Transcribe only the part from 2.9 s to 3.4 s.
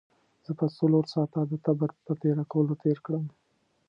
کړم.